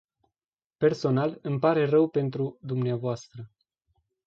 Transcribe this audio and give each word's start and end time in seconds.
Personal, 0.77 1.39
îmi 1.41 1.59
pare 1.59 1.85
rău 1.85 2.09
pentru 2.09 2.57
dumneavoastră. 2.61 3.49